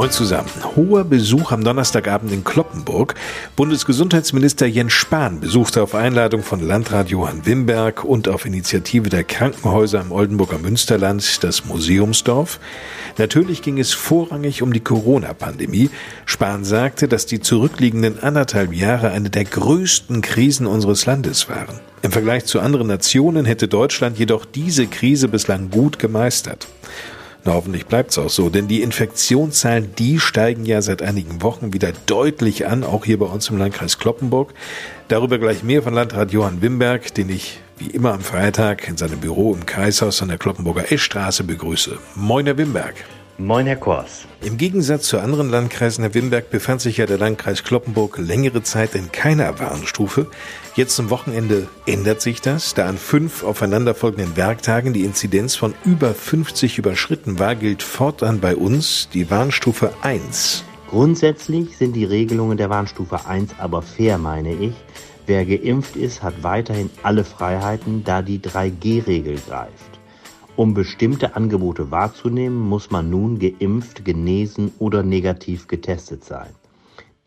Moin 0.00 0.10
zusammen. 0.10 0.48
Hoher 0.76 1.04
Besuch 1.04 1.52
am 1.52 1.62
Donnerstagabend 1.62 2.32
in 2.32 2.42
Kloppenburg. 2.42 3.16
Bundesgesundheitsminister 3.54 4.64
Jens 4.64 4.94
Spahn 4.94 5.40
besuchte 5.40 5.82
auf 5.82 5.94
Einladung 5.94 6.42
von 6.42 6.66
Landrat 6.66 7.10
Johann 7.10 7.44
Wimberg 7.44 8.02
und 8.02 8.26
auf 8.26 8.46
Initiative 8.46 9.10
der 9.10 9.24
Krankenhäuser 9.24 10.00
im 10.00 10.10
Oldenburger 10.10 10.56
Münsterland 10.56 11.44
das 11.44 11.66
Museumsdorf. 11.66 12.60
Natürlich 13.18 13.60
ging 13.60 13.78
es 13.78 13.92
vorrangig 13.92 14.62
um 14.62 14.72
die 14.72 14.80
Corona-Pandemie. 14.80 15.90
Spahn 16.24 16.64
sagte, 16.64 17.06
dass 17.06 17.26
die 17.26 17.40
zurückliegenden 17.40 18.22
anderthalb 18.22 18.72
Jahre 18.72 19.10
eine 19.10 19.28
der 19.28 19.44
größten 19.44 20.22
Krisen 20.22 20.66
unseres 20.66 21.04
Landes 21.04 21.50
waren. 21.50 21.78
Im 22.00 22.10
Vergleich 22.10 22.46
zu 22.46 22.60
anderen 22.60 22.86
Nationen 22.86 23.44
hätte 23.44 23.68
Deutschland 23.68 24.18
jedoch 24.18 24.46
diese 24.46 24.86
Krise 24.86 25.28
bislang 25.28 25.68
gut 25.68 25.98
gemeistert. 25.98 26.68
Na, 27.44 27.54
hoffentlich 27.54 27.86
bleibt's 27.86 28.18
auch 28.18 28.28
so, 28.28 28.50
denn 28.50 28.68
die 28.68 28.82
Infektionszahlen, 28.82 29.94
die 29.96 30.20
steigen 30.20 30.66
ja 30.66 30.82
seit 30.82 31.00
einigen 31.00 31.40
Wochen 31.42 31.72
wieder 31.72 31.92
deutlich 32.04 32.66
an, 32.66 32.84
auch 32.84 33.06
hier 33.06 33.18
bei 33.18 33.26
uns 33.26 33.48
im 33.48 33.56
Landkreis 33.56 33.98
Kloppenburg. 33.98 34.52
Darüber 35.08 35.38
gleich 35.38 35.62
mehr 35.62 35.82
von 35.82 35.94
Landrat 35.94 36.32
Johann 36.32 36.60
Wimberg, 36.60 37.14
den 37.14 37.30
ich 37.30 37.60
wie 37.78 37.88
immer 37.88 38.12
am 38.12 38.20
Freitag 38.20 38.86
in 38.88 38.98
seinem 38.98 39.20
Büro 39.20 39.54
im 39.54 39.64
Kreishaus 39.64 40.20
an 40.20 40.28
der 40.28 40.36
Kloppenburger 40.36 40.92
Eschstraße 40.92 41.44
begrüße. 41.44 41.98
Moin, 42.14 42.44
Herr 42.44 42.58
Wimberg. 42.58 42.94
Moin, 43.40 43.64
Herr 43.64 43.76
Kors. 43.76 44.26
Im 44.42 44.58
Gegensatz 44.58 45.04
zu 45.04 45.18
anderen 45.18 45.48
Landkreisen, 45.48 46.04
Herr 46.04 46.12
Wimberg, 46.12 46.50
befand 46.50 46.82
sich 46.82 46.98
ja 46.98 47.06
der 47.06 47.16
Landkreis 47.16 47.64
Kloppenburg 47.64 48.18
längere 48.18 48.62
Zeit 48.62 48.94
in 48.94 49.10
keiner 49.12 49.58
Warnstufe. 49.58 50.26
Jetzt 50.76 50.94
zum 50.94 51.08
Wochenende 51.08 51.66
ändert 51.86 52.20
sich 52.20 52.42
das. 52.42 52.74
Da 52.74 52.86
an 52.86 52.98
fünf 52.98 53.42
aufeinanderfolgenden 53.42 54.36
Werktagen 54.36 54.92
die 54.92 55.06
Inzidenz 55.06 55.56
von 55.56 55.72
über 55.86 56.12
50 56.12 56.76
überschritten 56.76 57.38
war, 57.38 57.54
gilt 57.54 57.82
fortan 57.82 58.40
bei 58.40 58.54
uns 58.54 59.08
die 59.14 59.30
Warnstufe 59.30 59.94
1. 60.02 60.62
Grundsätzlich 60.90 61.78
sind 61.78 61.94
die 61.94 62.04
Regelungen 62.04 62.58
der 62.58 62.68
Warnstufe 62.68 63.24
1 63.24 63.54
aber 63.58 63.80
fair, 63.80 64.18
meine 64.18 64.52
ich. 64.52 64.74
Wer 65.24 65.46
geimpft 65.46 65.96
ist, 65.96 66.22
hat 66.22 66.42
weiterhin 66.42 66.90
alle 67.02 67.24
Freiheiten, 67.24 68.04
da 68.04 68.20
die 68.20 68.38
3G-Regel 68.38 69.38
greift. 69.48 69.89
Um 70.56 70.74
bestimmte 70.74 71.36
Angebote 71.36 71.90
wahrzunehmen, 71.90 72.58
muss 72.58 72.90
man 72.90 73.08
nun 73.08 73.38
geimpft, 73.38 74.04
genesen 74.04 74.72
oder 74.78 75.02
negativ 75.02 75.68
getestet 75.68 76.24
sein. 76.24 76.50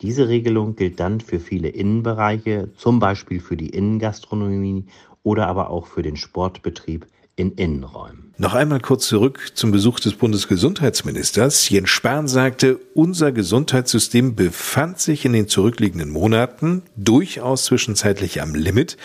Diese 0.02 0.28
Regelung 0.28 0.76
gilt 0.76 1.00
dann 1.00 1.20
für 1.20 1.40
viele 1.40 1.68
Innenbereiche, 1.68 2.70
zum 2.76 2.98
Beispiel 2.98 3.40
für 3.40 3.56
die 3.56 3.70
Innengastronomie 3.70 4.84
oder 5.22 5.48
aber 5.48 5.70
auch 5.70 5.86
für 5.86 6.02
den 6.02 6.16
Sportbetrieb 6.16 7.06
in 7.36 7.52
Innenräumen. 7.52 8.24
Noch 8.36 8.54
einmal 8.54 8.80
kurz 8.80 9.06
zurück 9.06 9.52
zum 9.54 9.70
Besuch 9.70 10.00
des 10.00 10.14
Bundesgesundheitsministers. 10.14 11.68
Jens 11.68 11.90
Spahn 11.90 12.26
sagte, 12.26 12.80
unser 12.92 13.30
Gesundheitssystem 13.30 14.34
befand 14.34 14.98
sich 14.98 15.24
in 15.24 15.32
den 15.32 15.46
zurückliegenden 15.46 16.10
Monaten 16.10 16.82
durchaus 16.96 17.66
zwischenzeitlich 17.66 18.42
am 18.42 18.56
Limit, 18.56 18.96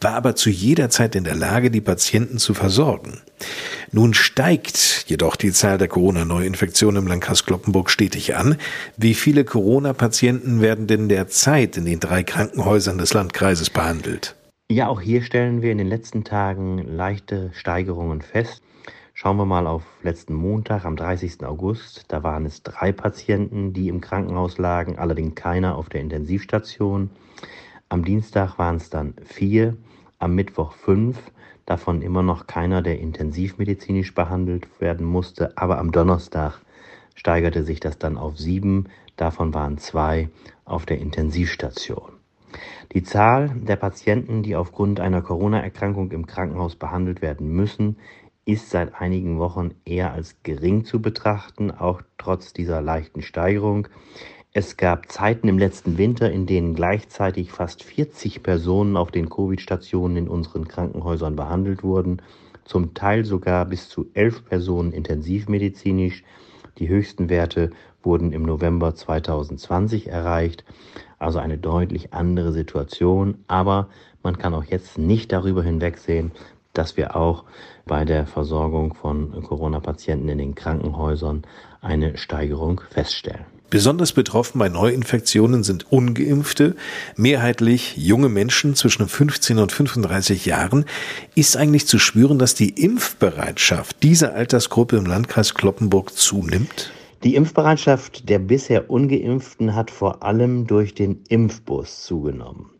war 0.00 0.14
aber 0.14 0.36
zu 0.36 0.50
jeder 0.50 0.88
Zeit 0.88 1.16
in 1.16 1.24
der 1.24 1.34
Lage, 1.34 1.72
die 1.72 1.80
Patienten 1.80 2.38
zu 2.38 2.54
versorgen. 2.54 3.22
Nun 3.90 4.14
steigt 4.14 5.04
jedoch 5.08 5.34
die 5.34 5.52
Zahl 5.52 5.78
der 5.78 5.88
Corona-Neuinfektionen 5.88 7.02
im 7.02 7.08
Landkreis 7.08 7.44
Kloppenburg 7.44 7.90
stetig 7.90 8.36
an. 8.36 8.56
Wie 8.96 9.14
viele 9.14 9.44
Corona-Patienten 9.44 10.60
werden 10.60 10.86
denn 10.86 11.08
derzeit 11.08 11.76
in 11.76 11.86
den 11.86 11.98
drei 11.98 12.22
Krankenhäusern 12.22 12.98
des 12.98 13.14
Landkreises 13.14 13.68
behandelt? 13.70 14.36
Ja, 14.68 14.88
auch 14.88 15.00
hier 15.00 15.22
stellen 15.22 15.62
wir 15.62 15.70
in 15.70 15.78
den 15.78 15.86
letzten 15.86 16.24
Tagen 16.24 16.78
leichte 16.78 17.52
Steigerungen 17.52 18.20
fest. 18.20 18.64
Schauen 19.14 19.36
wir 19.36 19.44
mal 19.44 19.64
auf 19.64 19.84
letzten 20.02 20.34
Montag, 20.34 20.84
am 20.84 20.96
30. 20.96 21.44
August. 21.44 22.06
Da 22.08 22.24
waren 22.24 22.44
es 22.44 22.64
drei 22.64 22.90
Patienten, 22.90 23.72
die 23.72 23.88
im 23.88 24.00
Krankenhaus 24.00 24.58
lagen, 24.58 24.98
allerdings 24.98 25.36
keiner 25.36 25.76
auf 25.78 25.88
der 25.88 26.00
Intensivstation. 26.00 27.10
Am 27.88 28.04
Dienstag 28.04 28.58
waren 28.58 28.74
es 28.74 28.90
dann 28.90 29.14
vier, 29.24 29.76
am 30.18 30.34
Mittwoch 30.34 30.72
fünf, 30.72 31.16
davon 31.64 32.02
immer 32.02 32.24
noch 32.24 32.48
keiner, 32.48 32.82
der 32.82 32.98
intensivmedizinisch 32.98 34.14
behandelt 34.14 34.66
werden 34.80 35.06
musste. 35.06 35.56
Aber 35.56 35.78
am 35.78 35.92
Donnerstag 35.92 36.60
steigerte 37.14 37.62
sich 37.62 37.78
das 37.78 37.98
dann 37.98 38.18
auf 38.18 38.36
sieben, 38.36 38.86
davon 39.14 39.54
waren 39.54 39.78
zwei 39.78 40.28
auf 40.64 40.86
der 40.86 40.98
Intensivstation. 40.98 42.15
Die 42.92 43.02
Zahl 43.02 43.50
der 43.54 43.76
Patienten, 43.76 44.42
die 44.42 44.56
aufgrund 44.56 45.00
einer 45.00 45.22
Corona-Erkrankung 45.22 46.12
im 46.12 46.26
Krankenhaus 46.26 46.76
behandelt 46.76 47.22
werden 47.22 47.48
müssen, 47.48 47.96
ist 48.44 48.70
seit 48.70 48.94
einigen 48.94 49.38
Wochen 49.38 49.72
eher 49.84 50.12
als 50.12 50.36
gering 50.44 50.84
zu 50.84 51.02
betrachten, 51.02 51.72
auch 51.72 52.02
trotz 52.16 52.52
dieser 52.52 52.80
leichten 52.80 53.22
Steigerung. 53.22 53.88
Es 54.52 54.76
gab 54.76 55.10
Zeiten 55.12 55.48
im 55.48 55.58
letzten 55.58 55.98
Winter, 55.98 56.30
in 56.30 56.46
denen 56.46 56.74
gleichzeitig 56.74 57.50
fast 57.50 57.82
40 57.82 58.42
Personen 58.42 58.96
auf 58.96 59.10
den 59.10 59.28
Covid-Stationen 59.28 60.16
in 60.16 60.28
unseren 60.28 60.68
Krankenhäusern 60.68 61.36
behandelt 61.36 61.82
wurden, 61.82 62.22
zum 62.64 62.94
Teil 62.94 63.24
sogar 63.24 63.64
bis 63.66 63.88
zu 63.88 64.08
elf 64.14 64.44
Personen 64.44 64.92
intensivmedizinisch. 64.92 66.24
Die 66.78 66.88
höchsten 66.88 67.28
Werte 67.28 67.70
wurden 68.02 68.32
im 68.32 68.44
November 68.44 68.94
2020 68.94 70.08
erreicht, 70.08 70.64
also 71.18 71.38
eine 71.38 71.58
deutlich 71.58 72.12
andere 72.12 72.52
Situation. 72.52 73.38
Aber 73.48 73.88
man 74.22 74.38
kann 74.38 74.54
auch 74.54 74.64
jetzt 74.64 74.98
nicht 74.98 75.32
darüber 75.32 75.62
hinwegsehen, 75.62 76.32
dass 76.72 76.96
wir 76.96 77.16
auch 77.16 77.44
bei 77.86 78.04
der 78.04 78.26
Versorgung 78.26 78.94
von 78.94 79.42
Corona-Patienten 79.42 80.28
in 80.28 80.38
den 80.38 80.54
Krankenhäusern 80.54 81.42
eine 81.80 82.18
Steigerung 82.18 82.80
feststellen. 82.90 83.46
Besonders 83.68 84.12
betroffen 84.12 84.60
bei 84.60 84.68
Neuinfektionen 84.68 85.64
sind 85.64 85.90
ungeimpfte, 85.90 86.76
mehrheitlich 87.16 87.96
junge 87.96 88.28
Menschen 88.28 88.76
zwischen 88.76 89.08
15 89.08 89.58
und 89.58 89.72
35 89.72 90.46
Jahren. 90.46 90.84
Ist 91.34 91.56
eigentlich 91.56 91.88
zu 91.88 91.98
spüren, 91.98 92.38
dass 92.38 92.54
die 92.54 92.70
Impfbereitschaft 92.70 94.02
dieser 94.04 94.34
Altersgruppe 94.34 94.96
im 94.96 95.06
Landkreis 95.06 95.54
Kloppenburg 95.54 96.12
zunimmt? 96.16 96.92
Die 97.24 97.34
Impfbereitschaft 97.34 98.28
der 98.28 98.38
bisher 98.38 98.90
ungeimpften 98.90 99.74
hat 99.74 99.90
vor 99.90 100.22
allem 100.22 100.66
durch 100.66 100.94
den 100.94 101.22
Impfbus 101.28 102.02
zugenommen. 102.02 102.70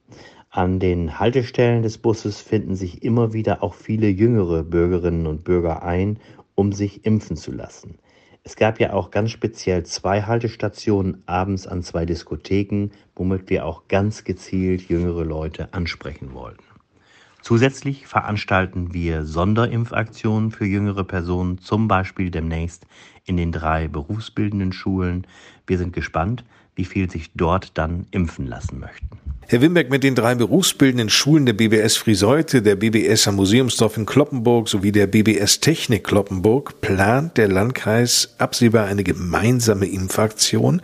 An 0.51 0.79
den 0.79 1.19
Haltestellen 1.19 1.83
des 1.83 1.99
Busses 1.99 2.41
finden 2.41 2.77
sich 2.77 3.03
immer 3.03 3.33
wieder 3.33 3.63
auch 3.63 3.75
viele 3.75 4.09
jüngere 4.09 4.63
Bürgerinnen 4.63 5.27
und 5.27 5.43
Bürger 5.43 5.83
ein, 5.83 6.19
um 6.55 6.73
sich 6.73 7.05
impfen 7.07 7.37
zu 7.37 7.51
lassen. 7.51 7.99
Es 8.45 8.57
gab 8.57 8.79
ja 8.79 8.93
auch 8.93 9.11
ganz 9.11 9.31
speziell 9.31 9.85
zwei 9.85 10.23
Haltestationen 10.23 11.23
abends 11.27 11.67
an 11.67 11.83
zwei 11.83 12.05
Diskotheken, 12.05 12.91
womit 13.17 13.51
wir 13.51 13.67
auch 13.67 13.89
ganz 13.89 14.23
gezielt 14.23 14.89
jüngere 14.89 15.25
Leute 15.25 15.73
ansprechen 15.73 16.33
wollten. 16.33 16.63
Zusätzlich 17.43 18.07
veranstalten 18.07 18.93
wir 18.93 19.25
Sonderimpfaktionen 19.25 20.51
für 20.51 20.65
jüngere 20.65 21.05
Personen, 21.05 21.59
zum 21.59 21.87
Beispiel 21.87 22.31
demnächst 22.31 22.87
in 23.27 23.37
den 23.37 23.53
drei 23.53 23.89
berufsbildenden 23.89 24.73
Schulen. 24.73 25.27
Wir 25.67 25.79
sind 25.79 25.93
gespannt, 25.93 26.45
wie 26.77 26.85
viel 26.85 27.11
sich 27.11 27.31
dort 27.35 27.73
dann 27.75 28.07
impfen 28.13 28.47
lassen 28.47 28.79
möchten. 28.79 29.09
Herr 29.49 29.61
Wimberg, 29.61 29.91
mit 29.91 30.03
den 30.03 30.17
drei 30.17 30.35
berufsbildenden 30.35 31.09
Schulen 31.09 31.47
der 31.47 31.53
BBS 31.53 31.97
Frieseute, 31.97 32.63
der 32.63 32.75
BBS 32.75 33.29
am 33.29 33.37
Museumsdorf 33.37 33.97
in 33.97 34.05
Kloppenburg 34.05 34.69
sowie 34.69 34.91
der 34.91 35.07
BBS 35.07 35.61
Technik 35.61 36.03
Kloppenburg 36.03 36.81
plant 36.81 37.37
der 37.37 37.47
Landkreis 37.47 38.35
absehbar 38.39 38.87
eine 38.87 39.05
gemeinsame 39.05 39.87
Impfaktion. 39.87 40.83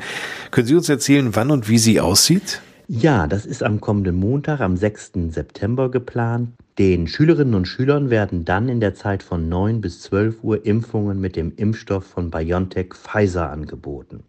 Können 0.53 0.69
Sie 0.69 0.77
uns 0.77 0.89
erzählen, 0.89 1.35
wann 1.35 1.51
und 1.51 1.69
wie 1.69 1.79
sie 1.79 2.01
aussieht? 2.01 2.63
Ja, 2.89 3.27
das 3.29 3.47
ist 3.47 3.63
am 3.63 3.81
kommenden 3.81 4.17
Montag, 4.17 4.61
am 4.61 4.77
6. 4.77 5.13
September 5.29 5.91
geplant. 5.91 6.51
Den 6.79 7.07
Schülerinnen 7.07 7.55
und 7.55 7.67
Schülern 7.67 8.11
werden 8.11 8.45
dann 8.45 8.69
in 8.69 8.81
der 8.81 8.95
Zeit 8.95 9.23
von 9.23 9.49
9 9.49 9.81
bis 9.81 10.01
12 10.03 10.43
Uhr 10.43 10.67
Impfungen 10.67 11.21
mit 11.21 11.37
dem 11.37 11.53
Impfstoff 11.57 12.05
von 12.05 12.31
BioNTech 12.31 12.95
Pfizer 12.95 13.51
angeboten. 13.51 14.25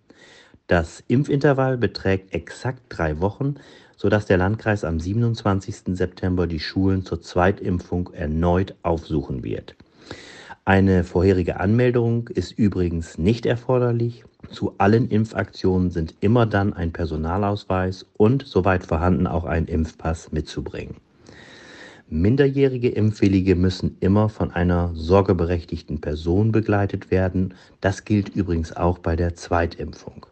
Das 0.68 1.04
Impfintervall 1.08 1.78
beträgt 1.78 2.34
exakt 2.34 2.82
drei 2.90 3.20
Wochen, 3.20 3.56
sodass 3.98 4.26
der 4.26 4.38
Landkreis 4.38 4.84
am 4.84 5.00
27. 5.00 5.96
September 5.98 6.46
die 6.46 6.60
Schulen 6.60 7.06
zur 7.06 7.22
Zweitimpfung 7.22 8.12
erneut 8.14 8.76
aufsuchen 8.84 9.44
wird. 9.44 9.76
Eine 10.66 11.04
vorherige 11.04 11.60
Anmeldung 11.60 12.30
ist 12.30 12.58
übrigens 12.58 13.18
nicht 13.18 13.46
erforderlich. 13.46 14.24
Zu 14.50 14.76
allen 14.78 15.10
Impfaktionen 15.10 15.92
sind 15.92 16.16
immer 16.22 16.46
dann 16.46 16.72
ein 16.72 16.94
Personalausweis 16.94 18.06
und, 18.14 18.46
soweit 18.48 18.86
vorhanden, 18.86 19.28
auch 19.28 19.44
ein 19.44 19.66
Impfpass 19.66 20.32
mitzubringen. 20.32 20.96
Minderjährige 22.08 22.88
Impfwillige 22.88 23.56
müssen 23.56 23.98
immer 24.00 24.30
von 24.30 24.52
einer 24.52 24.92
sorgeberechtigten 24.94 26.00
Person 26.00 26.54
begleitet 26.54 27.12
werden. 27.12 27.56
Das 27.82 28.06
gilt 28.06 28.30
übrigens 28.30 28.74
auch 28.74 29.00
bei 29.00 29.18
der 29.18 29.36
Zweitimpfung. 29.36 30.26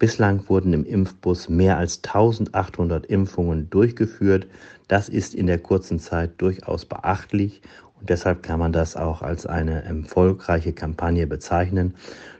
Bislang 0.00 0.48
wurden 0.48 0.72
im 0.72 0.84
Impfbus 0.84 1.48
mehr 1.48 1.78
als 1.78 2.02
1800 2.02 3.06
Impfungen 3.06 3.70
durchgeführt. 3.70 4.48
Das 4.88 5.08
ist 5.08 5.34
in 5.34 5.46
der 5.46 5.58
kurzen 5.58 6.00
Zeit 6.00 6.32
durchaus 6.38 6.84
beachtlich 6.84 7.62
und 8.00 8.10
deshalb 8.10 8.42
kann 8.42 8.58
man 8.58 8.72
das 8.72 8.96
auch 8.96 9.22
als 9.22 9.46
eine 9.46 9.82
erfolgreiche 9.84 10.72
Kampagne 10.72 11.26
bezeichnen. 11.26 11.94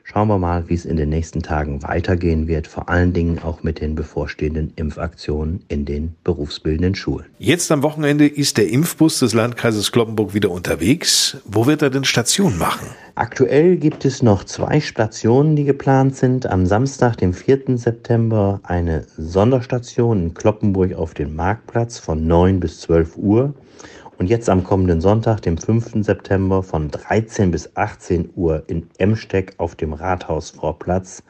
Schauen 0.08 0.29
wir 0.29 0.38
mal, 0.38 0.69
wie 0.69 0.75
es 0.75 0.85
in 0.85 0.97
den 0.97 1.08
nächsten 1.08 1.43
Tagen 1.43 1.82
weitergehen 1.82 2.47
wird, 2.47 2.69
vor 2.69 2.88
allen 2.88 3.12
Dingen 3.12 3.41
auch 3.41 3.64
mit 3.64 3.81
den 3.81 3.97
bevorstehenden 3.97 4.73
Impfaktionen 4.76 5.64
in 5.67 5.85
den 5.85 6.14
berufsbildenden 6.23 6.94
Schulen. 6.94 7.26
Jetzt 7.41 7.73
am 7.73 7.82
Wochenende 7.82 8.29
ist 8.29 8.56
der 8.56 8.69
Impfbus 8.69 9.19
des 9.19 9.35
Landkreises 9.35 9.91
Kloppenburg 9.91 10.32
wieder 10.32 10.53
unterwegs. 10.53 11.38
Wo 11.44 11.67
wird 11.67 11.82
er 11.82 11.91
denn 11.91 12.05
Station 12.05 12.56
machen? 12.56 12.87
Aktuell 13.17 13.79
gibt 13.79 14.05
es 14.05 14.23
noch 14.23 14.44
zwei 14.44 14.79
Stationen, 14.81 15.56
die 15.56 15.64
geplant 15.64 16.14
sind. 16.14 16.47
Am 16.47 16.67
Samstag, 16.67 17.17
dem 17.17 17.35
4. 17.35 17.76
September, 17.76 18.61
eine 18.62 19.06
Sonderstation 19.17 20.23
in 20.23 20.35
Kloppenburg 20.35 20.94
auf 20.94 21.14
dem 21.14 21.35
Marktplatz 21.35 21.99
von 21.99 22.25
9 22.29 22.61
bis 22.61 22.81
12 22.82 23.17
Uhr. 23.17 23.55
Und 24.19 24.31
jetzt 24.31 24.49
am 24.49 24.65
kommenden 24.65 25.03
Sonntag, 25.03 25.43
dem 25.43 25.59
5. 25.59 26.03
September 26.05 26.63
von 26.63 26.91
13 26.91 27.51
bis 27.51 27.77
18 27.77 28.31
Uhr 28.35 28.63
in 28.67 28.89
Emsteck 28.97 29.53
auf 29.59 29.75
dem 29.75 29.93
Rathausvorplatz. 29.93 31.23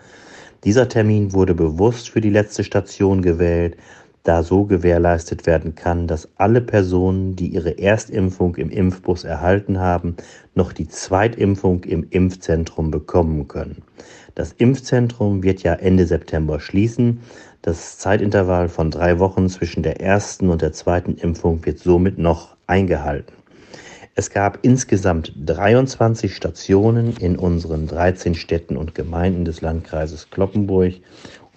Dieser 0.62 0.88
Termin 0.88 1.32
wurde 1.32 1.54
bewusst 1.54 2.10
für 2.10 2.20
die 2.20 2.30
letzte 2.30 2.62
Station 2.62 3.22
gewählt, 3.22 3.76
da 4.22 4.44
so 4.44 4.64
gewährleistet 4.64 5.46
werden 5.46 5.74
kann, 5.74 6.06
dass 6.06 6.28
alle 6.36 6.60
Personen, 6.60 7.34
die 7.34 7.48
ihre 7.48 7.78
Erstimpfung 7.78 8.54
im 8.54 8.70
Impfbus 8.70 9.24
erhalten 9.24 9.80
haben, 9.80 10.16
noch 10.54 10.72
die 10.72 10.88
Zweitimpfung 10.88 11.82
im 11.84 12.06
Impfzentrum 12.10 12.92
bekommen 12.92 13.48
können. 13.48 13.82
Das 14.36 14.52
Impfzentrum 14.52 15.42
wird 15.42 15.62
ja 15.62 15.72
Ende 15.72 16.06
September 16.06 16.60
schließen. 16.60 17.20
Das 17.62 17.96
Zeitintervall 17.96 18.68
von 18.68 18.90
drei 18.90 19.18
Wochen 19.18 19.48
zwischen 19.48 19.82
der 19.82 20.02
ersten 20.02 20.50
und 20.50 20.60
der 20.60 20.74
zweiten 20.74 21.14
Impfung 21.14 21.64
wird 21.64 21.78
somit 21.78 22.18
noch 22.18 22.54
eingehalten. 22.66 23.32
Es 24.14 24.28
gab 24.28 24.58
insgesamt 24.60 25.32
23 25.42 26.36
Stationen 26.36 27.16
in 27.16 27.36
unseren 27.36 27.86
13 27.86 28.34
Städten 28.34 28.76
und 28.76 28.94
Gemeinden 28.94 29.46
des 29.46 29.62
Landkreises 29.62 30.28
Kloppenburg 30.28 30.92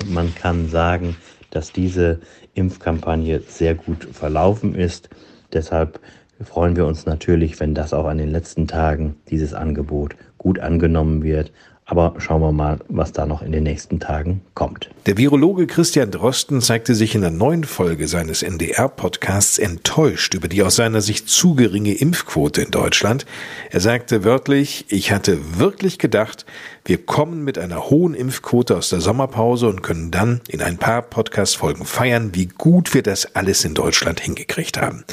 und 0.02 0.14
man 0.14 0.34
kann 0.34 0.70
sagen, 0.70 1.18
dass 1.50 1.74
diese 1.74 2.22
Impfkampagne 2.54 3.42
sehr 3.42 3.76
gut 3.76 4.06
verlaufen 4.06 4.74
ist. 4.74 5.10
Deshalb 5.52 6.00
freuen 6.42 6.78
wir 6.78 6.86
uns 6.86 7.06
natürlich, 7.06 7.60
wenn 7.60 7.76
das 7.76 7.94
auch 7.94 8.06
an 8.06 8.20
den 8.20 8.32
letzten 8.32 8.68
Tagen 8.68 9.18
dieses 9.30 9.54
Angebot 9.54 10.16
gut 10.38 10.60
angenommen 10.60 11.24
wird 11.24 11.52
aber 11.90 12.14
schauen 12.20 12.42
wir 12.42 12.52
mal, 12.52 12.78
was 12.88 13.12
da 13.14 13.26
noch 13.26 13.42
in 13.42 13.52
den 13.52 13.64
nächsten 13.64 14.00
Tagen 14.00 14.42
kommt. 14.54 14.92
Der 15.08 15.18
Virologe 15.18 15.66
Christian 15.66 16.12
Drosten 16.12 16.62
zeigte 16.62 16.94
sich 16.94 17.16
in 17.16 17.22
der 17.22 17.32
neuen 17.32 17.64
Folge 17.64 18.08
seines 18.08 18.44
NDR-Podcasts 18.44 19.58
enttäuscht 19.58 20.36
über 20.36 20.48
die 20.48 20.62
aus 20.62 20.76
seiner 20.76 21.02
Sicht 21.02 21.30
zu 21.30 21.56
geringe 21.56 21.94
Impfquote 21.94 22.62
in 22.62 22.70
Deutschland. 22.70 23.26
Er 23.72 23.80
sagte 23.80 24.24
wörtlich, 24.24 24.86
ich 24.90 25.12
hatte 25.12 25.58
wirklich 25.58 25.98
gedacht, 25.98 26.46
wir 26.86 27.06
kommen 27.06 27.44
mit 27.44 27.58
einer 27.58 27.90
hohen 27.90 28.14
Impfquote 28.14 28.78
aus 28.78 28.90
der 28.90 29.02
Sommerpause 29.02 29.68
und 29.68 29.82
können 29.82 30.12
dann 30.12 30.42
in 30.48 30.62
ein 30.62 30.78
paar 30.78 31.02
Podcast-Folgen 31.02 31.86
feiern, 31.86 32.32
wie 32.34 32.48
gut 32.48 32.94
wir 32.94 33.04
das 33.04 33.36
alles 33.36 33.66
in 33.66 33.74
Deutschland 33.74 34.20
hingekriegt 34.20 34.80
haben. 34.80 35.06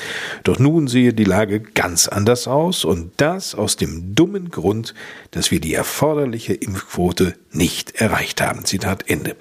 Doch 0.44 0.58
nun 0.58 0.88
sehe 0.88 1.12
die 1.14 1.24
Lage 1.24 1.60
ganz 1.60 2.06
anders 2.08 2.48
aus 2.48 2.84
und 2.84 3.12
das 3.18 3.54
aus 3.54 3.76
dem 3.76 4.14
dummen 4.14 4.50
Grund, 4.50 4.94
dass 5.32 5.50
wir 5.50 5.60
die 5.60 5.74
erforderliche 5.74 6.54
Impfquote 6.66 7.34
nicht 7.52 7.94
erreicht 7.96 8.40
haben. 8.40 8.64
Zitat 8.64 9.08
Ende. 9.08 9.36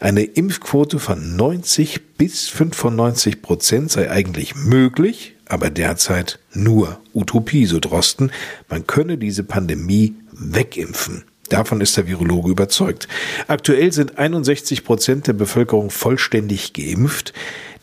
Eine 0.00 0.22
Impfquote 0.22 0.98
von 0.98 1.36
90 1.36 2.16
bis 2.16 2.48
95 2.48 3.42
Prozent 3.42 3.90
sei 3.90 4.10
eigentlich 4.10 4.54
möglich, 4.54 5.34
aber 5.46 5.70
derzeit 5.70 6.38
nur 6.52 7.00
Utopie, 7.14 7.66
so 7.66 7.80
Drosten. 7.80 8.30
Man 8.68 8.86
könne 8.86 9.18
diese 9.18 9.44
Pandemie 9.44 10.16
wegimpfen. 10.32 11.24
Davon 11.48 11.80
ist 11.80 11.96
der 11.96 12.06
Virologe 12.06 12.50
überzeugt. 12.50 13.08
Aktuell 13.46 13.90
sind 13.92 14.18
61 14.18 14.84
Prozent 14.84 15.26
der 15.26 15.32
Bevölkerung 15.32 15.90
vollständig 15.90 16.74
geimpft. 16.74 17.32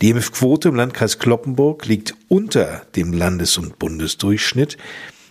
Die 0.00 0.10
Impfquote 0.10 0.68
im 0.68 0.76
Landkreis 0.76 1.18
Kloppenburg 1.18 1.86
liegt 1.86 2.14
unter 2.28 2.82
dem 2.94 3.12
Landes- 3.12 3.58
und 3.58 3.80
Bundesdurchschnitt. 3.80 4.76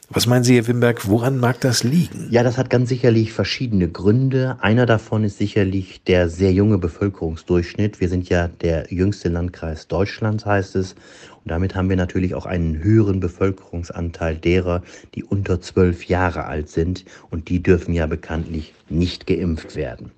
Was 0.10 0.28
meinen 0.28 0.44
Sie, 0.44 0.56
Herr 0.56 0.68
Wimberg, 0.68 1.08
woran 1.08 1.40
mag 1.40 1.60
das 1.62 1.84
liegen? 1.84 2.28
Ja, 2.30 2.44
das 2.44 2.60
hat 2.60 2.70
ganz 2.70 2.90
sicherlich 2.90 3.34
verschiedene 3.34 3.90
Gründe. 3.90 4.56
Einer 4.62 4.86
davon 4.86 5.24
ist 5.24 5.40
sicherlich 5.40 6.04
der 6.04 6.30
sehr 6.30 6.54
junge 6.54 6.78
Bevölkerungsdurchschnitt. 6.78 8.00
Wir 8.00 8.10
sind 8.10 8.30
ja 8.30 8.48
der 8.48 8.94
jüngste 8.94 9.30
Landkreis 9.30 9.88
Deutschlands, 9.88 10.46
heißt 10.46 10.76
es. 10.76 10.94
Und 10.94 11.50
damit 11.50 11.74
haben 11.74 11.90
wir 11.90 11.96
natürlich 11.96 12.36
auch 12.36 12.46
einen 12.46 12.84
höheren 12.84 13.20
Bevölkerungsanteil 13.20 14.36
derer, 14.36 14.84
die 15.16 15.24
unter 15.24 15.60
zwölf 15.60 16.06
Jahre 16.06 16.46
alt 16.46 16.70
sind. 16.70 17.04
Und 17.32 17.50
die 17.50 17.64
dürfen 17.64 17.94
ja 17.96 18.06
bekanntlich 18.06 18.76
nicht 18.90 19.26
geimpft 19.26 19.76
werden. 19.76 20.12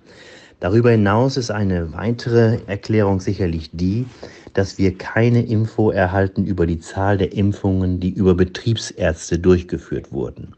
Darüber 0.60 0.90
hinaus 0.90 1.36
ist 1.36 1.52
eine 1.52 1.92
weitere 1.92 2.58
Erklärung 2.66 3.20
sicherlich 3.20 3.70
die, 3.72 4.06
dass 4.54 4.76
wir 4.76 4.98
keine 4.98 5.44
Info 5.46 5.90
erhalten 5.90 6.44
über 6.44 6.66
die 6.66 6.80
Zahl 6.80 7.16
der 7.16 7.32
Impfungen, 7.32 8.00
die 8.00 8.10
über 8.10 8.34
Betriebsärzte 8.34 9.38
durchgeführt 9.38 10.10
wurden. 10.10 10.54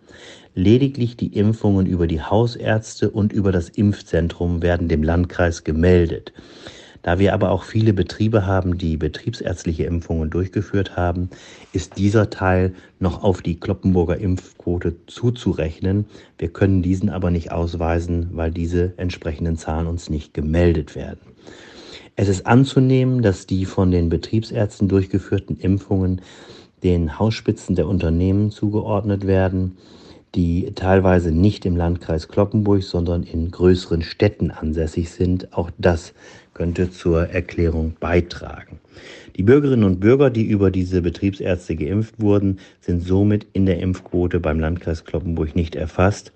Lediglich 0.54 1.18
die 1.18 1.36
Impfungen 1.36 1.84
über 1.84 2.06
die 2.06 2.22
Hausärzte 2.22 3.10
und 3.10 3.32
über 3.32 3.52
das 3.52 3.68
Impfzentrum 3.68 4.62
werden 4.62 4.88
dem 4.88 5.02
Landkreis 5.02 5.64
gemeldet. 5.64 6.32
Da 7.02 7.18
wir 7.18 7.32
aber 7.32 7.50
auch 7.50 7.64
viele 7.64 7.92
Betriebe 7.92 8.46
haben, 8.46 8.76
die 8.76 8.96
betriebsärztliche 8.96 9.84
Impfungen 9.84 10.28
durchgeführt 10.28 10.96
haben, 10.96 11.30
ist 11.72 11.96
dieser 11.96 12.28
Teil 12.28 12.74
noch 12.98 13.22
auf 13.22 13.40
die 13.40 13.58
Kloppenburger 13.58 14.18
Impfquote 14.18 14.96
zuzurechnen. 15.06 16.04
Wir 16.38 16.48
können 16.48 16.82
diesen 16.82 17.08
aber 17.08 17.30
nicht 17.30 17.52
ausweisen, 17.52 18.28
weil 18.32 18.50
diese 18.50 18.92
entsprechenden 18.98 19.56
Zahlen 19.56 19.86
uns 19.86 20.10
nicht 20.10 20.34
gemeldet 20.34 20.94
werden. 20.94 21.20
Es 22.16 22.28
ist 22.28 22.46
anzunehmen, 22.46 23.22
dass 23.22 23.46
die 23.46 23.64
von 23.64 23.90
den 23.90 24.10
Betriebsärzten 24.10 24.88
durchgeführten 24.88 25.56
Impfungen 25.58 26.20
den 26.82 27.18
Hausspitzen 27.18 27.76
der 27.76 27.88
Unternehmen 27.88 28.50
zugeordnet 28.50 29.26
werden, 29.26 29.78
die 30.34 30.72
teilweise 30.74 31.32
nicht 31.32 31.66
im 31.66 31.76
Landkreis 31.76 32.28
Kloppenburg, 32.28 32.82
sondern 32.82 33.22
in 33.22 33.50
größeren 33.50 34.02
Städten 34.02 34.50
ansässig 34.50 35.10
sind. 35.10 35.52
Auch 35.52 35.70
das 35.78 36.12
könnte 36.60 36.90
zur 36.90 37.30
Erklärung 37.30 37.94
beitragen. 38.00 38.80
Die 39.36 39.42
Bürgerinnen 39.42 39.84
und 39.84 39.98
Bürger, 39.98 40.28
die 40.28 40.44
über 40.44 40.70
diese 40.70 41.00
Betriebsärzte 41.00 41.74
geimpft 41.74 42.20
wurden, 42.20 42.58
sind 42.82 43.02
somit 43.02 43.46
in 43.54 43.64
der 43.64 43.78
Impfquote 43.78 44.40
beim 44.40 44.60
Landkreis 44.60 45.06
Kloppenburg 45.06 45.56
nicht 45.56 45.74
erfasst. 45.74 46.32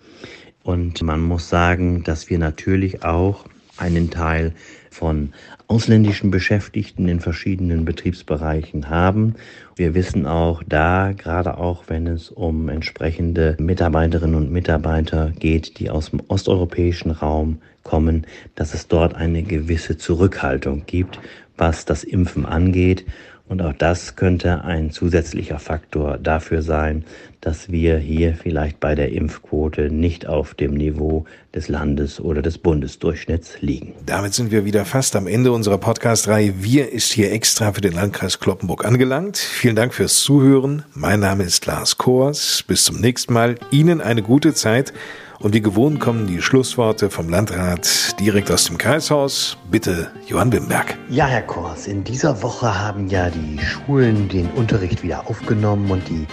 Und 0.63 1.03
man 1.03 1.21
muss 1.21 1.51
sagen, 1.51 2.05
dass 2.05 2.31
wir 2.31 2.39
natürlich 2.39 3.05
auch 3.05 3.45
einen 3.77 4.11
Teil 4.11 4.53
von 4.91 5.33
ausländischen 5.67 6.31
Beschäftigten 6.31 7.09
in 7.09 7.21
verschiedenen 7.21 7.85
Betriebsbereichen 7.85 8.89
haben. 8.89 9.35
Wir 9.77 9.95
wissen 9.95 10.27
auch 10.27 10.63
da, 10.67 11.13
gerade 11.13 11.59
auch 11.59 11.85
wenn 11.89 12.07
es 12.07 12.31
um 12.31 12.69
entsprechende 12.69 13.57
Mitarbeiterinnen 13.59 14.37
und 14.37 14.53
Mitarbeiter 14.53 15.33
geht, 15.39 15.79
die 15.79 15.91
aus 15.91 16.11
dem 16.11 16.23
osteuropäischen 16.29 17.11
Raum 17.11 17.59
kommen, 17.83 18.27
dass 18.55 18.75
es 18.75 18.89
dort 18.89 19.15
eine 19.15 19.43
gewisse 19.43 19.97
Zurückhaltung 19.99 20.85
gibt, 20.87 21.19
was 21.57 21.85
das 21.85 22.05
Impfen 22.05 22.47
angeht. 22.47 23.05
Und 23.47 23.61
auch 23.61 23.75
das 23.75 24.17
könnte 24.17 24.65
ein 24.65 24.91
zusätzlicher 24.91 25.59
Faktor 25.59 26.17
dafür 26.17 26.63
sein, 26.63 27.05
dass 27.43 27.71
wir 27.71 27.99
hier 27.99 28.35
vielleicht 28.35 28.81
bei 28.81 28.95
der 28.95 29.13
Impfquote 29.13 29.91
nicht 29.91 30.27
auf 30.27 30.55
dem 30.55 30.73
Niveau 30.73 31.27
des 31.55 31.69
Landes- 31.69 32.21
oder 32.21 32.41
des 32.41 32.57
Bundesdurchschnitts 32.57 33.61
liegen. 33.61 33.93
Damit 34.07 34.33
sind 34.33 34.51
wir 34.51 34.65
wieder 34.65 34.87
fast 34.87 35.15
am 35.15 35.27
Ende 35.27 35.53
unserer 35.53 35.77
Podcast-Reihe. 35.77 36.55
Wir 36.63 36.91
ist 36.91 37.13
hier 37.13 37.33
extra 37.33 37.75
für 37.75 37.83
den 37.83 37.93
Landkreis 37.93 38.41
Kloppenburg 38.41 38.87
angelangt. 38.87 39.37
Vielen 39.37 39.77
Dank 39.77 39.93
fürs 39.93 40.21
Zuhören. 40.21 40.85
Mein 40.95 41.21
Name 41.21 41.45
ist 41.45 41.67
Lars 41.67 41.99
Kors. 41.99 42.65
Bis 42.67 42.85
zum 42.85 42.99
nächsten 42.99 43.35
Mal. 43.35 43.57
Ihnen 43.71 44.01
eine 44.01 44.23
gute 44.23 44.55
Zeit. 44.55 44.95
Und 45.41 45.53
wie 45.53 45.61
gewohnt 45.61 45.99
kommen 46.01 46.27
die 46.27 46.41
Schlussworte 46.41 47.11
vom 47.11 47.29
Landrat 47.29 48.19
direkt 48.21 48.51
aus 48.51 48.65
dem 48.65 48.79
Kreishaus. 48.79 49.57
Bitte, 49.71 50.11
Johann 50.27 50.53
Wimberg. 50.53 50.97
Ja, 51.11 51.27
Herr 51.27 51.43
Kors, 51.43 51.87
in 51.87 52.05
dieser 52.05 52.43
Woche 52.43 52.81
haben 52.81 53.09
ja 53.09 53.31
die 53.31 53.59
Schulen 53.59 54.29
den 54.29 54.49
Unterricht 54.53 55.03
wieder 55.03 55.29
aufgenommen 55.29 55.91
und 55.91 56.09
die 56.09 56.27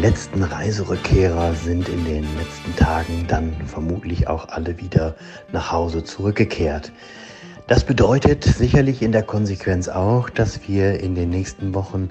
letzten 0.00 0.42
Reiserückkehrer 0.42 1.54
sind 1.54 1.88
in 1.88 2.04
den 2.04 2.24
letzten 2.36 2.74
Tagen 2.76 3.26
dann 3.28 3.52
vermutlich 3.66 4.28
auch 4.28 4.48
alle 4.48 4.78
wieder 4.78 5.14
nach 5.52 5.70
Hause 5.70 6.02
zurückgekehrt. 6.02 6.92
Das 7.66 7.84
bedeutet 7.84 8.44
sicherlich 8.44 9.02
in 9.02 9.12
der 9.12 9.24
Konsequenz 9.24 9.88
auch, 9.88 10.30
dass 10.30 10.68
wir 10.68 11.00
in 11.00 11.14
den 11.14 11.30
nächsten 11.30 11.74
Wochen 11.74 12.10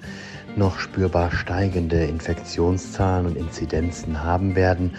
noch 0.57 0.79
spürbar 0.79 1.31
steigende 1.31 2.03
Infektionszahlen 2.03 3.25
und 3.25 3.37
Inzidenzen 3.37 4.23
haben 4.23 4.55
werden. 4.55 4.91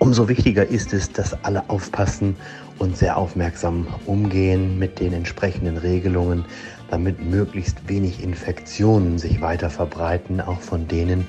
Umso 0.00 0.28
wichtiger 0.28 0.64
ist 0.66 0.92
es, 0.92 1.12
dass 1.12 1.44
alle 1.44 1.68
aufpassen 1.68 2.36
und 2.78 2.96
sehr 2.96 3.16
aufmerksam 3.16 3.86
umgehen 4.06 4.78
mit 4.78 5.00
den 5.00 5.12
entsprechenden 5.12 5.76
Regelungen, 5.76 6.44
damit 6.88 7.20
möglichst 7.20 7.88
wenig 7.88 8.22
Infektionen 8.22 9.18
sich 9.18 9.40
weiter 9.40 9.70
verbreiten, 9.70 10.40
auch 10.40 10.60
von 10.60 10.86
denen, 10.86 11.26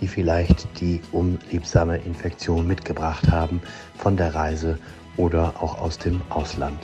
die 0.00 0.06
vielleicht 0.06 0.68
die 0.80 1.00
unliebsame 1.12 1.96
Infektion 1.96 2.66
mitgebracht 2.66 3.30
haben 3.30 3.62
von 3.96 4.16
der 4.16 4.34
Reise 4.34 4.78
oder 5.16 5.54
auch 5.60 5.80
aus 5.80 5.98
dem 5.98 6.20
Ausland. 6.28 6.78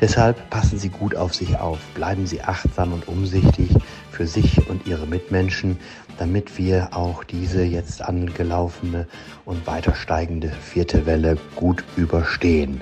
Deshalb 0.00 0.50
passen 0.50 0.78
Sie 0.78 0.90
gut 0.90 1.14
auf 1.14 1.34
sich 1.34 1.58
auf, 1.58 1.78
bleiben 1.94 2.26
Sie 2.26 2.42
achtsam 2.42 2.92
und 2.92 3.08
umsichtig 3.08 3.70
für 4.16 4.26
sich 4.26 4.68
und 4.70 4.86
Ihre 4.86 5.06
Mitmenschen, 5.06 5.78
damit 6.18 6.56
wir 6.56 6.96
auch 6.96 7.22
diese 7.22 7.62
jetzt 7.62 8.00
angelaufene 8.00 9.06
und 9.44 9.66
weiter 9.66 9.94
steigende 9.94 10.48
vierte 10.48 11.04
Welle 11.04 11.36
gut 11.54 11.84
überstehen. 11.96 12.80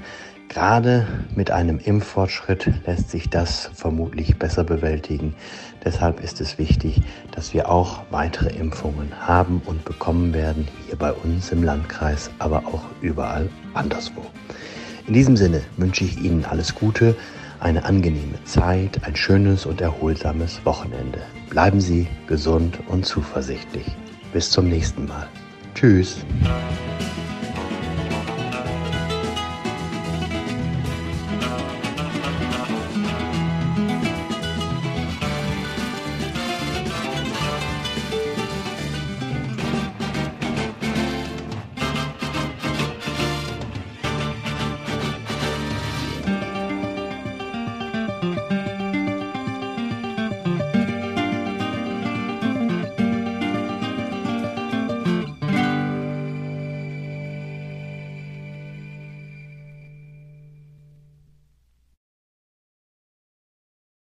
Gerade 0.49 1.09
mit 1.35 1.51
einem 1.51 1.81
Impffortschritt 1.81 2.71
lässt 2.87 3.11
sich 3.11 3.31
das 3.31 3.69
vermutlich 3.75 4.39
besser 4.39 4.63
bewältigen. 4.63 5.35
Deshalb 5.85 6.23
ist 6.23 6.41
es 6.41 6.59
wichtig, 6.59 7.03
dass 7.33 7.53
wir 7.53 7.69
auch 7.69 8.05
weitere 8.13 8.55
Impfungen 8.55 9.11
haben 9.27 9.61
und 9.67 9.85
bekommen 9.85 10.33
werden, 10.33 10.69
hier 10.87 10.97
bei 10.97 11.13
uns 11.13 11.51
im 11.51 11.65
Landkreis, 11.65 12.31
aber 12.39 12.59
auch 12.59 12.85
überall 13.01 13.49
anderswo. 13.73 14.25
In 15.09 15.15
diesem 15.15 15.37
Sinne 15.37 15.63
wünsche 15.77 16.05
ich 16.05 16.23
Ihnen 16.23 16.45
alles 16.45 16.77
Gute, 16.77 17.17
eine 17.65 17.85
angenehme 17.85 18.43
Zeit, 18.45 19.01
ein 19.05 19.17
schönes 19.17 19.65
und 19.65 19.81
erholsames 19.81 20.65
Wochenende. 20.65 21.23
Bleiben 21.49 21.81
Sie 21.81 22.07
gesund 22.27 22.79
und 22.89 23.07
zuversichtlich. 23.07 23.87
Bis 24.33 24.51
zum 24.51 24.69
nächsten 24.69 25.07
Mal. 25.07 25.29
Tschüss. 25.75 26.19